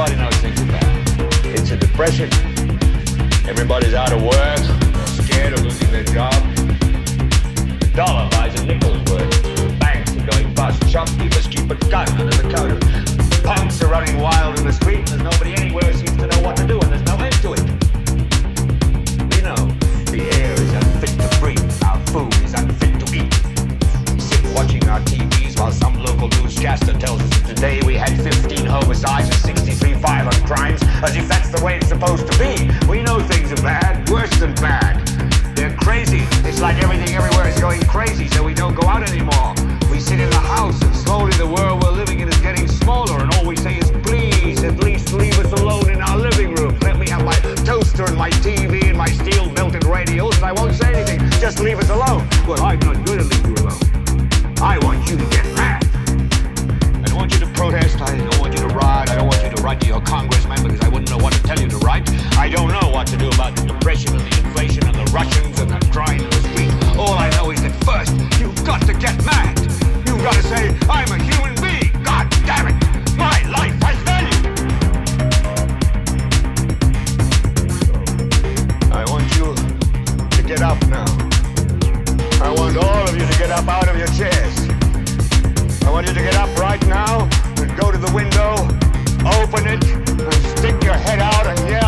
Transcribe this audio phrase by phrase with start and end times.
[0.00, 1.44] Everybody knows things are bad.
[1.44, 2.32] It's a depression.
[3.46, 4.58] Everybody's out of work,
[5.06, 6.32] scared of losing their job.
[6.56, 9.78] The dollar buys a nickel's worth.
[9.78, 10.88] Banks are going bust.
[10.88, 12.80] Shopkeepers keep a gun under the counter.
[13.44, 16.56] Punks are running wild in the street, and there's nobody anywhere seems to know what
[16.56, 17.69] to do, and there's no end to it.
[89.52, 89.82] open it,
[90.58, 91.79] stick your head out and yell.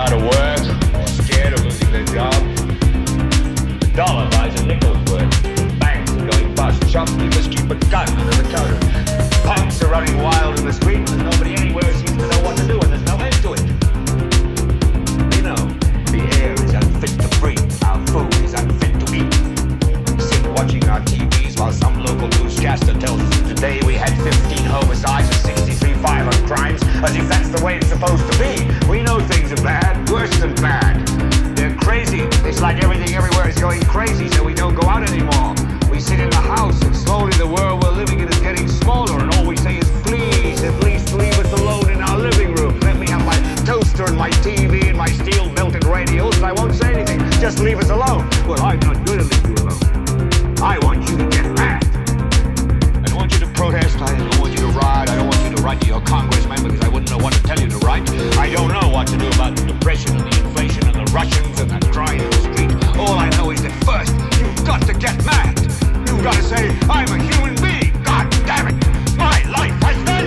[0.00, 2.32] out of work scared of losing their job.
[3.80, 5.78] The dollar buys a nickel's worth.
[5.78, 6.90] Banks are going bust.
[6.90, 8.78] Shopkeepers keep a gun under the counter.
[9.46, 12.66] Punks are running wild in the streets and nobody anywhere seems to know what to
[12.66, 13.69] do and there's no end to it.
[32.60, 35.54] Like everything everywhere is going crazy, so we don't go out anymore.
[35.90, 39.18] We sit in the house, and slowly the world we're living in is getting smaller,
[39.18, 42.78] and all we say is, please, at least leave us alone in our living room.
[42.80, 46.74] Let me have my toaster and my TV and my steel-belted radios, and I won't
[46.74, 47.18] say anything.
[47.40, 48.28] Just leave us alone.
[48.46, 50.60] Well, I'm not going to leave you alone.
[50.62, 51.82] I want you to get mad.
[53.02, 54.00] I don't want you to protest.
[54.02, 55.08] I don't want you to riot.
[55.08, 57.42] I don't want you to write to your congressman because I wouldn't know what to
[57.42, 58.08] tell you to write.
[58.38, 60.59] I don't know what to do about the depression and the inflation.
[61.12, 62.70] Russians and that cry in the street.
[62.96, 65.58] All I know is that first, you've got to get mad.
[66.06, 67.92] You've got to say, I'm a human being.
[68.04, 68.76] God damn it.
[69.16, 70.19] My life has